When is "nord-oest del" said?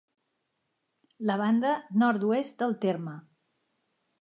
2.05-2.77